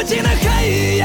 [0.00, 1.04] 无尽的黑夜。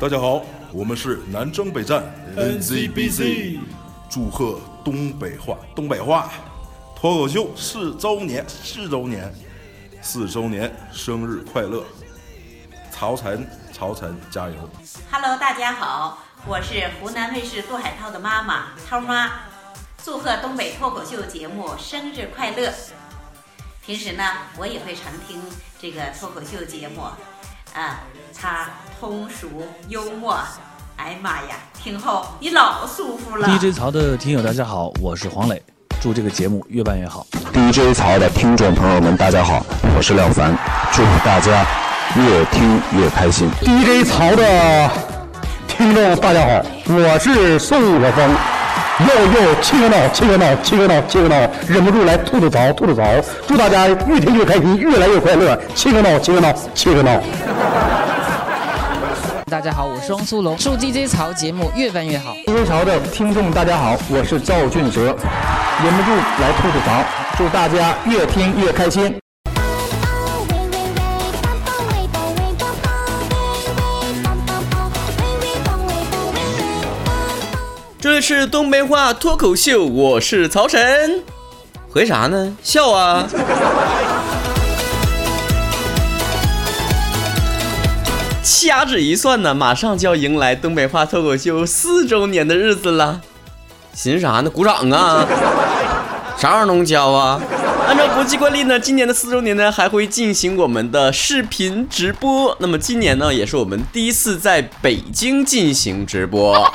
[0.00, 2.02] 大家好，我们是南征北战
[2.36, 3.60] NZBC，
[4.10, 6.28] 祝贺东北话东北话
[6.96, 9.32] 脱口秀四周年四周年
[10.02, 11.84] 四周年生日快乐！
[12.90, 14.56] 曹晨，曹晨加油
[15.12, 16.18] ！Hello，大家好，
[16.48, 19.30] 我是湖南卫视杜海涛的妈妈涛妈，
[20.04, 22.72] 祝贺东北脱口秀节目生日快乐。
[23.86, 24.24] 平时呢，
[24.58, 25.40] 我也会常听
[25.80, 27.02] 这个脱口秀节目，
[27.74, 27.98] 啊，
[28.40, 28.68] 他
[29.00, 29.48] 通俗
[29.88, 30.38] 幽默，
[30.96, 33.48] 哎呀妈呀，听后你老舒服了。
[33.48, 35.60] DJ 曹的听友大家好，我是黄磊，
[36.00, 37.26] 祝这个节目越办越好。
[37.52, 40.56] DJ 曹的听众朋友们，大家好，我是廖凡，
[40.92, 41.66] 祝大家
[42.14, 43.50] 越听越开心。
[43.60, 44.90] DJ 曹的
[45.66, 48.53] 听众大家好，我是宋晓峰。
[49.00, 51.34] 又又气个闹，气个闹，气个闹，气个闹，
[51.66, 53.02] 忍不住来吐吐槽，吐吐槽。
[53.44, 55.60] 祝大家越听越开心，越来越快乐。
[55.74, 57.20] 气个闹，气个闹，气个闹。
[59.50, 62.34] 大家好，我是汪苏泷，祝 DJ 曹节目越办越好。
[62.46, 65.06] DJ 潮的听众大家好，我是赵俊哲，
[65.82, 67.04] 忍不住来吐吐槽，
[67.36, 69.23] 祝大家越听越开心。
[78.04, 81.24] 这里是东北话脱口秀，我是曹晨。
[81.88, 82.54] 回啥呢？
[82.62, 83.26] 笑啊！
[88.42, 93.22] 掐指一算呢，马上就要迎来东北话脱口秀四周年的日子了。
[93.94, 94.50] 寻思啥呢？
[94.50, 95.26] 鼓掌啊！
[96.36, 97.40] 啥玩意儿能教啊？
[97.88, 102.54] 按照国际惯例呢，今年的四周年呢还会进行我们的视频直播。
[102.60, 106.70] 那么今年呢，也是我们第一次在北京进行直播。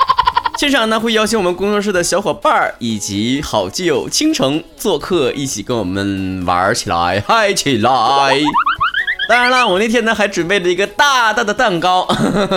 [0.60, 7.90] 现场呢会邀请我们工作室的小伙伴儿以及好基友倾城做客，一起跟我们玩起来，嗨起来！
[9.26, 12.06] 当然了，我那天呢还准备了一个大大的蛋糕。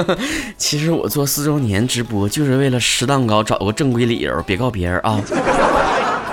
[0.60, 5.22] 其实我做四周年直播就是为了吃蛋糕，找个正规理由，别告别人啊。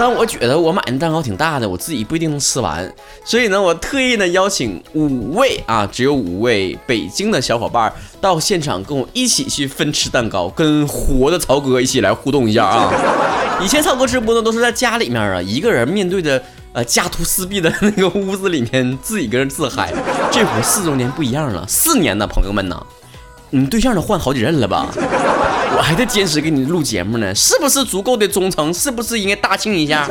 [0.01, 2.91] 但我觉得我买的蛋糕挺大的，我自己不一定能吃完，
[3.23, 12.91] 所以呢，我特意呢邀请五位啊，只有五位北京的小伙伴到现场跟我一起去分吃蛋糕，跟活的曹哥一起来互动一下啊。
[13.63, 19.93] 以前曹哥直播呢都是在家里面啊，一个人面对着呃家徒四壁的那个屋子里面自己跟人自嗨。
[20.33, 22.83] 这回四周年不一样了，四年呢，朋友们呐，
[23.51, 24.87] 你对象都换好几任了吧？
[25.77, 28.73] 我还在坚持给你录节目呢，是不是足够的忠诚？
[28.73, 30.09] 是不是应该大庆一下？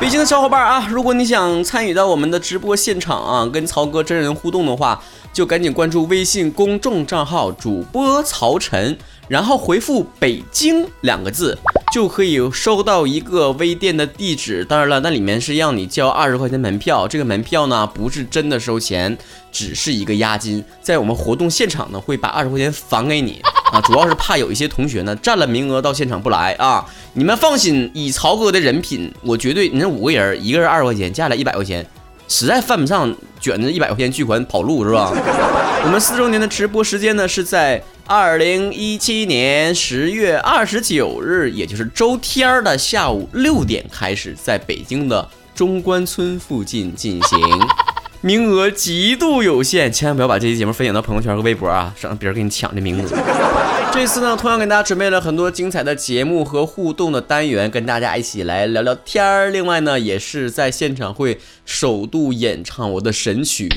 [0.00, 11.58] 北京的小伙伴啊，如果你想参与到我们的直播现场啊，跟曹哥真人互动的话，就赶紧关注微信公众账号主播曹晨，然后回复“北京”两个字，
[11.92, 14.64] 就可以收到一个微店的地址。
[14.64, 19.16] 当然了，那里面是让你交二十块钱门票，这个门票呢不是真的收钱，
[19.50, 20.62] 只是一个押金。
[20.82, 23.40] 在我们活动现场呢，会把二十块钱返给你
[23.72, 26.84] 啊，主要是怕有一些同学呢占了名额到现场不来啊。
[27.14, 31.84] 你们放心，以曹哥的人品，我绝对，你这五个人，一个人二十块钱，加起来一百块钱，
[32.28, 35.12] 实在犯不上卷着一百块钱巨款跑路是吧？
[35.84, 47.38] 我们四周年的直播时间呢是在二零一七年十月二十九日，也就是周天儿的下午六点开始，在北京的中关村附近进行。
[48.22, 53.08] 名额极度有限，千万不要把这期节目分享到朋友圈和微博啊，省得别人给你抢这名额。
[53.92, 59.50] 这次呢，同样给大家准备了很多精彩的节目和互动的单元，跟大家一起来聊聊天儿。
[59.50, 63.68] 另外呢，也是在现场会首度演唱我的神曲。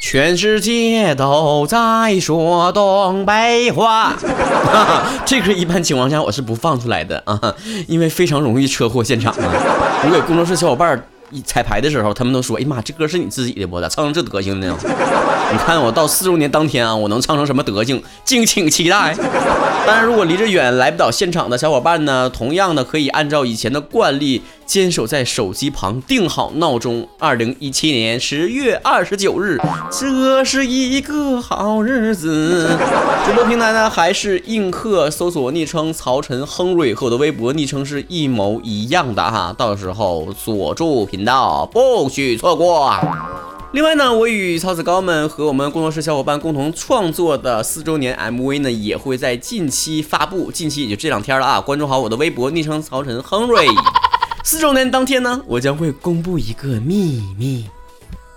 [0.00, 4.14] 全世界都在说东北话，
[5.26, 7.54] 这个一般情况下我是不放出来的啊，
[7.86, 9.52] 因为非常容易车祸现场啊。
[10.02, 11.00] 我给工作室小伙伴
[11.30, 13.78] 一彩排的时候，他们都说：“哎呀妈，这歌是你自己的不？
[13.78, 14.74] 咋唱成这德行呢？”
[15.52, 19.14] 你看我到四周年当天啊，我能唱成什么德行，敬请期待。
[19.86, 27.08] 当然，如果离着远来不到现场的小伙伴呢，同样的可以按照以前的惯例，坚守在手机旁定好闹钟。
[27.18, 29.58] 二零一七年十月二十九日，
[29.90, 32.78] 这是一个好日子。
[33.26, 42.94] 直播平台呢还是映客搜索昵称曹晨亨瑞和我的微博昵称是一模一样的哈，到时候锁住频道，不许错过。
[43.72, 51.60] 另外呢，我与曹子高们和我们工作室小伙伴共同创作的四周年 MV 呢，也会在近期发布，近期也就这两天了啊！
[51.60, 53.66] 关注好我的微博，昵称曹晨亨瑞。
[54.42, 57.66] 四周年当天呢，我将会公布一个秘密，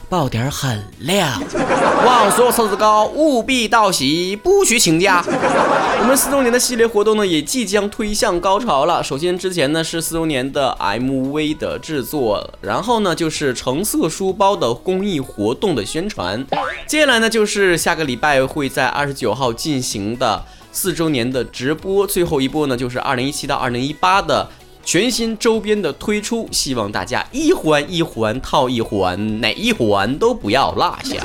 [0.09, 1.41] 爆点很亮，
[2.05, 5.23] 望所有操子高务必到齐，不许请假。
[6.01, 9.01] 我们四周年的系列活动呢，也即将推向高潮了。
[9.03, 16.45] 首先，之前呢是四周年的 MV 的制作，然后呢就是橙色书包的公益活动的宣传，
[16.85, 24.47] 接下来呢就是下个礼拜会在二十九号进行的四周年的直播，最后一波呢就是二零一七到二零一八的。
[24.85, 31.15] 全新周边的推出，希望大家一环一环套一环，哪一环都不要落下。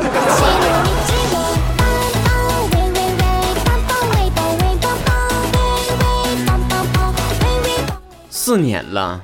[8.31, 9.21] 四年了，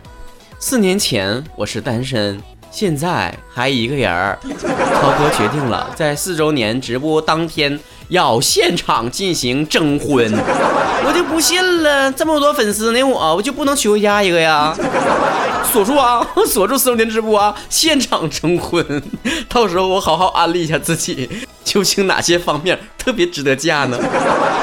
[0.58, 2.42] 四年前我是单身，
[2.72, 4.36] 现在还一个人儿。
[4.42, 7.78] 涛哥决定了，在四周年直播当天。
[8.08, 10.30] 要现场进行征婚，
[11.06, 14.76] 我就不信了，这么多粉丝呢，我我就不能娶回家一个呀？
[15.72, 19.02] 锁住啊， 锁住四周年直播啊，现场征婚，
[19.48, 21.28] 到时候我好好安利一下自己，
[21.64, 23.98] 究竟哪些方面特别值得嫁呢？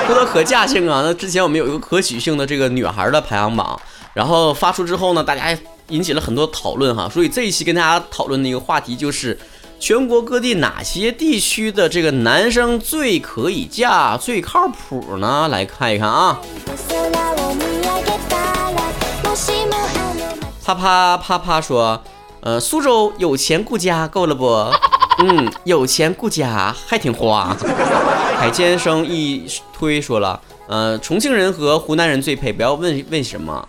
[0.07, 3.77] 说到可嫁性啊，那之前我们有一个可取性的这个女孩的排行榜，
[4.13, 5.57] 然后发出之后呢，大家
[5.89, 9.37] 引起了很多讨论哈，所以这一期跟大家讨论的一个话题就是。
[9.81, 15.47] 全国各地哪些地区的这个男生最可以嫁、最靠谱呢？
[15.49, 16.39] 来看一看啊！
[20.63, 21.99] 啪啪啪啪说，
[22.41, 24.45] 呃，苏州有钱顾家够了不？
[25.25, 27.57] 嗯，有钱顾家还挺花。
[28.37, 33.67] 海坚生一推说了，呃，重庆人和湖南人最配，不要问为什么。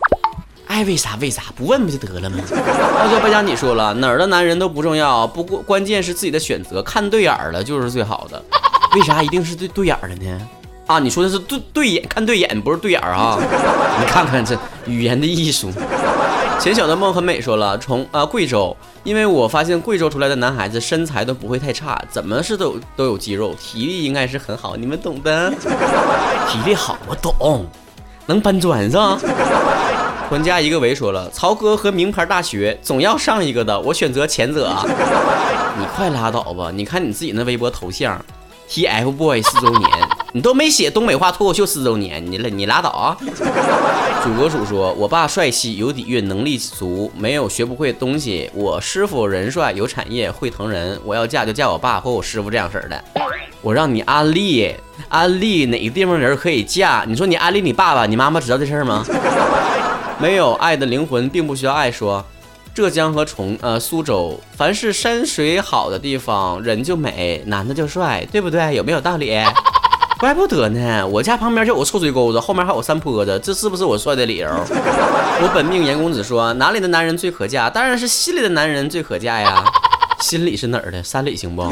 [0.72, 2.38] 爱为啥为啥不问不就得了吗？
[2.48, 8.42] 傲娇白家你说了哪儿的男人都不重要，不过关键是自己的选择，看对眼了就是最好的。
[8.96, 10.48] 为啥一定是对对眼了呢？
[10.86, 13.38] 啊，你说的是对对眼看对眼，不是对眼啊？
[14.00, 15.70] 你看看这语言的艺术。
[16.58, 25.52] 浅小的梦很美说了，从啊贵州，因为我发现贵州出来的男孩子身材都不会太差，怎么是都有都有肌肉，体力应该是很好，你们懂的。
[26.48, 27.66] 体力好我懂，
[28.24, 29.18] 能搬砖是吧？
[30.32, 34.82] 专家一个维说了，曹哥和名牌大学总要上一个的，我选择前者啊。
[35.78, 36.70] 你快拉倒吧！
[36.74, 38.18] 你看你自己那微博头像
[38.66, 39.90] ，TFBOY 四周年，
[40.32, 43.14] 你都没写东北话脱口秀四周年，你你拉倒啊！
[44.24, 48.50] 主播主说，我爸帅气有底蕴，能力足，没有学不会的东西。
[48.54, 50.98] 我师傅人帅有产业，会疼人。
[51.04, 53.04] 我要嫁就嫁我爸或我师傅这样式的。
[53.60, 54.74] 我让你安利
[55.10, 57.04] 安利哪个地方人可以嫁？
[57.06, 59.04] 你说你安利你爸爸，你妈妈知道这事儿吗？
[60.22, 61.90] 没有爱的灵魂并不需要爱。
[61.90, 62.24] 说，
[62.72, 68.72] 浙江和重呃苏州，凡是山水好的地方，人就美，男的就帅，对不对？
[68.76, 69.36] 有没有道理？
[70.20, 74.48] 怪不得呢，我家旁边就有个臭水沟子，后面还有山坡子，这是不是我帅的理由？
[74.48, 77.68] 我本命严公子说，哪里的男人最可嫁？
[77.68, 79.64] 当然是心里的男人最可嫁呀。
[80.20, 81.02] 心里是哪儿的？
[81.02, 81.64] 山里行不？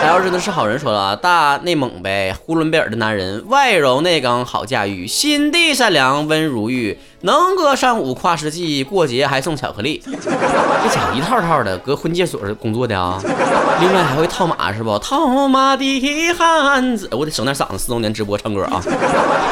[0.00, 9.98] 他要真的是好人，说了大内蒙呗，呼伦贝尔的男人外柔内刚，好驾驭，心地善良，温如玉，能歌善舞，跨世纪，过节还送巧克力。
[10.04, 13.18] 这家一套套的，搁婚介所工作的啊。
[13.80, 14.98] 另外还会套马是不？
[14.98, 17.78] 套马的汉子，我得省点嗓子。
[17.78, 18.78] 四周年直播唱歌啊。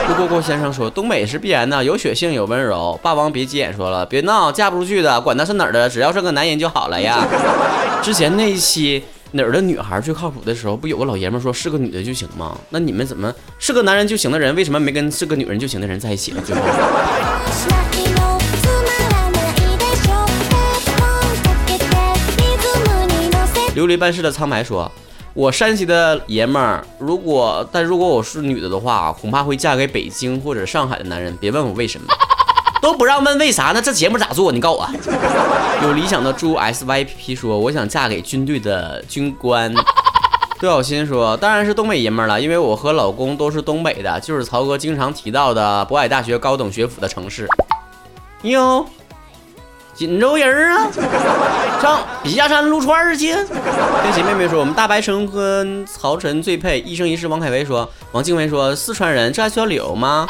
[0.07, 3.01] 郭郭郭先生说，东北是必然的，有血性，有温柔。
[3.03, 7.27] 霸王别急眼说了，别闹，嫁不出去的，管他是哪儿的，只要是个男人就好了呀。
[8.03, 9.03] 之前那一期
[9.35, 12.55] 哪儿的女孩最靠谱的时候，不有个老爷们说是个女的就行吗？
[12.69, 16.43] 那你们怎么是个男人就行的人，为什么没跟是个女人就行的人在一起呢？
[16.45, 16.61] 最后，
[23.75, 24.93] 琉璃办事的苍白说
[25.33, 31.35] ：“我山西的爷们儿，如果但如果我是女的的话，恐怕会嫁给北京或者上海的男人。
[31.41, 32.07] 别问我为什么。”
[32.83, 33.81] 都不让问为啥呢？
[33.81, 34.51] 这节目咋做？
[34.51, 34.89] 你告诉我。
[35.85, 39.73] 有理想的猪 S Y P P 说：“我想嫁给军队的军官。”
[40.59, 47.47] 杜小新说：“当然是东北爷们了，因为我和老公都是东北的，就是曹哥经常提到的渤海大学高等学府的城市。”
[48.43, 48.85] 哟，
[49.95, 50.91] 锦州人啊，
[51.81, 53.27] 上笔架山撸串去。
[53.27, 60.27] 天喜妹妹说：“我们大白城跟曹晨最配，一生一世。”王凯威说：“王静薇说：“四川人，这还需要理由吗？”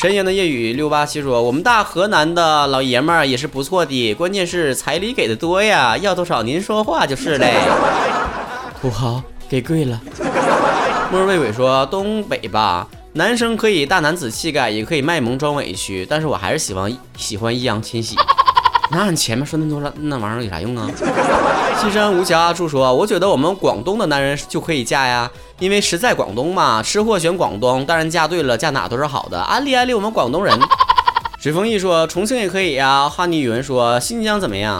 [0.00, 7.52] 神言的夜雨六八七说：“我们大河南的老爷们儿也是不错的，关键是彩礼给的多呀，要多少您说话就是嘞。
[8.80, 10.00] 土豪给贵了。”
[11.12, 18.16] 莫瑞伟说：“东北吧，男生可以大男子气概，也可以卖萌装委屈，但是我还是喜欢喜欢易烊千玺。”
[18.92, 20.88] 那你前面说那么多那玩意儿有啥用啊？
[21.80, 25.30] 西山无暇处说，我觉得我们广东的男人就可以嫁呀，
[25.60, 29.40] 因为实在广东嘛，吃货选广东，当然嫁对了，嫁哪都是好的。
[29.42, 30.58] 安利安利我们广东人。
[31.40, 33.08] 水风翼说，重庆也可以呀。
[33.08, 34.78] 哈尼语文说，新疆怎么样？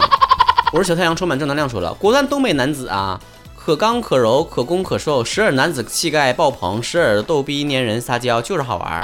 [0.73, 1.67] 我是小太阳，充满正能量。
[1.67, 3.19] 说了，果断东北男子啊，
[3.55, 9.01] 可刚可柔，可攻可受，时而男子气概爆棚，时而逗逼粘人撒娇，就是好玩。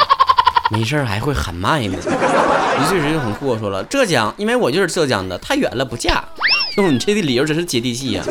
[0.69, 1.97] 没事儿还会喊麦呢。
[2.79, 6.23] 一岁时就很酷，说了浙江，因为我就是浙江的，太远了不嫁。
[6.75, 8.23] 哟，你这的理由真是接地气呀。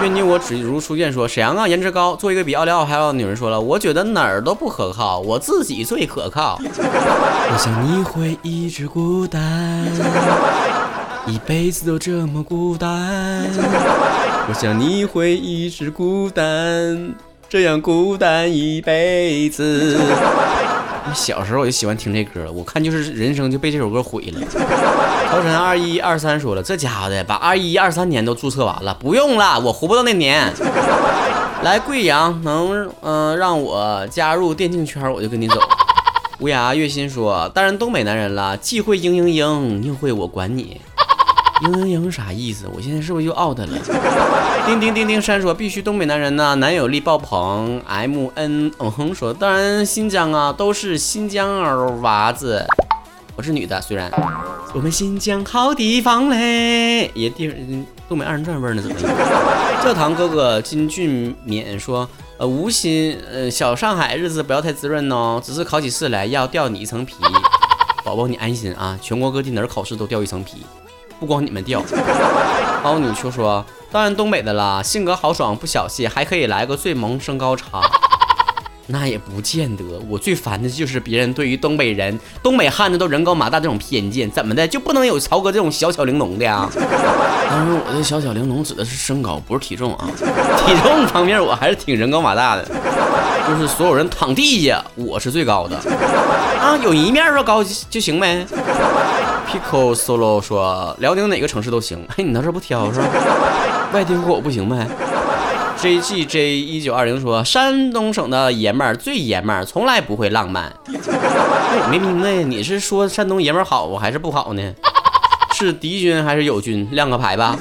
[0.00, 6.58] 愿你我只如初见，说沈阳啊，颜值高，做一个比奥利奥还要女人说了，我觉得哪儿都不可靠，我自己最可靠。
[6.62, 9.86] 我想你会一直孤单，
[11.26, 13.44] 一辈子都这么孤单。
[14.48, 17.14] 我想你会一直孤单，
[17.48, 19.98] 这样孤单一辈子。
[21.14, 24.40] 小时候我就喜欢听这歌，我看就是人生就被这首歌毁了。
[25.30, 30.52] 超神二一二三说了，这家伙的把二一二三年都注册完了，不用了，我活不到那年。
[31.62, 35.60] 来贵阳能嗯让我加入电竞圈，我就跟你走。
[36.40, 40.80] 无涯月心说，当然东北男人了，既会嘤嘤嘤，又会我管你。
[41.62, 42.66] 嘤嘤嘤啥意思？
[42.72, 43.66] 我现在是不是又 out 了？
[44.66, 47.80] 叮叮叮叮山说必须东北男人呐，男友力爆棚。
[47.86, 52.64] M N 嗯哼说当然新疆啊，都是新疆儿娃子。
[53.34, 54.10] 我是女的，虽然
[54.74, 57.52] 我们新疆好地方嘞，也地
[58.08, 59.84] 东北二人转味呢，怎么样？
[59.84, 67.14] 教堂哥哥金俊勉说呃无心呃小上海日子不要太滋润哦，只是考起试来要掉你一层皮。
[68.04, 70.64] 宝宝你安心啊，全国各地哪儿考试都掉一层皮。
[71.18, 71.82] 不光你们掉，
[72.82, 77.66] 包女秋说：“当然东北的啦，性格豪爽不小气，还可以来个最萌身高差。
[78.90, 86.66] 那也不见得，我最烦的就是别人对于东北人、东北汉子都人高马大这种偏见，怎么的就不能有曹哥这种小巧玲珑的呀？
[87.50, 90.08] 当然，我的小巧玲珑指的是身高，不是体重啊。
[90.16, 92.64] 体重方面我还是挺人高马大的，
[93.46, 95.76] 就是所有人躺地下，我是最高的
[96.58, 98.46] 啊，有一面说高就行呗。”
[99.48, 102.06] Pico Solo 说：“辽宁哪个城市都行。
[102.14, 103.08] 嘿，你倒是不挑是吧？
[103.94, 104.86] 外地户口不行呗。
[105.80, 110.70] ”JGJ 一九二零说：“山东省的爷们儿最爷们儿，从来不会浪漫。
[110.84, 114.74] ”我没明白，你是说山东爷们儿好还是不好呢？
[115.54, 116.86] 是敌军还是友军？
[116.92, 117.56] 亮个牌吧。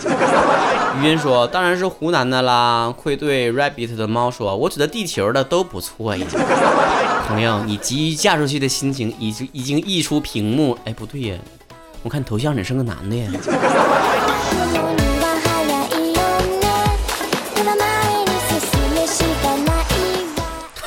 [0.99, 6.25] 语音说：“当然是湖南的啦。”愧对 Rabbit 的猫说：“我觉得地球的都不错呀。”
[7.29, 10.77] 朋友，你急于嫁出去的心情已经已经溢出屏幕。
[10.83, 11.35] 哎，不对呀。
[12.03, 13.29] 我看头像你是个男的呀。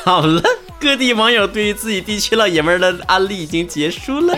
[0.03, 0.41] 好了，
[0.79, 4.35] 各地网友对于自己地区老爷们的安利已经结束了，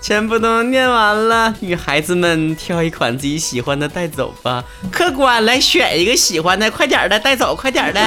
[0.00, 1.52] 全部都念完了。
[1.58, 4.62] 女孩子们挑一款自己喜欢的带走吧。
[4.92, 8.00] 客官来选一个喜欢的，快点的带走，快点的。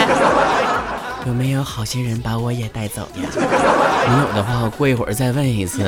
[1.25, 3.27] 有没有好心人把我也带走呀？
[3.35, 5.79] 没有的话，我过一会儿再问一次。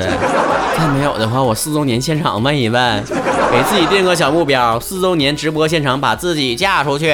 [0.76, 7.06] 再没有的话，我四周年现场问一问，给自己定个小目标：四周年直播现场把自己嫁出去。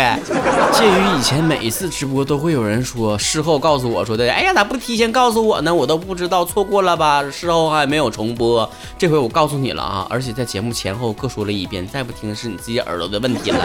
[0.73, 5.75] 鉴于以前每一次直播都会有人说，事后告诉我说的，哎呀，咋不提前告诉我呢？
[5.75, 7.23] 我都不知道，错过了吧？
[7.31, 8.69] 事后还没有重播。
[8.97, 10.07] 这回我告诉你了啊！
[10.09, 13.59] 而且在节目前后各说了一遍，再不听是你自己耳朵的问题了。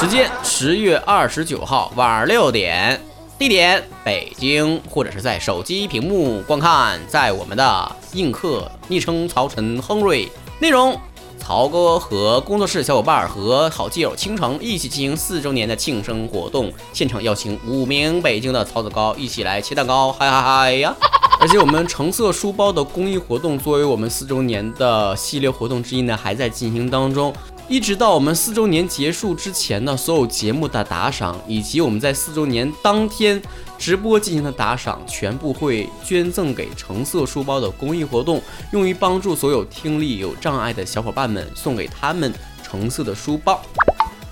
[0.00, 3.00] 时间十月二十九号晚上六点。
[3.44, 10.26] 地点：北京，或者是在手机屏幕观看，在我们的映客昵称曹晨亨瑞。
[10.60, 10.98] 内容：
[11.38, 20.96] 曹哥和工作室小伙伴和好基友倾城一起进行四周年的庆生活动，现场邀请五名北京的曹子高一起来切蛋糕，嗨嗨嗨呀！
[21.38, 27.30] 而且我们橙色书包的公益活动，作为我们四周年的系列活动之一呢，还在进行当中。
[27.66, 33.40] 一直到我们四周年结束之前呢，所有节目的打赏，以及我们在四周年当天
[33.78, 38.40] 直播进行的打赏，全部会捐赠给橙色书包的公益活动，
[38.72, 42.30] 用于帮助所有听力有障碍的小伙伴们，送给他们
[42.62, 43.60] 橙色的书包。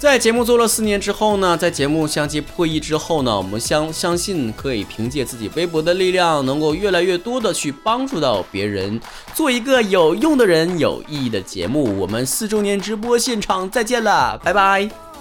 [0.03, 9.01] 在节目做了四年之后呢，在节目相继破亿之后呢，我们相相信可以凭借自己微薄的力量，能够越来越多的去帮助到别人，
[9.33, 11.97] 做一个有用的人，有意义的节目。
[12.01, 15.12] 我们四周年直播现场再见了，拜拜。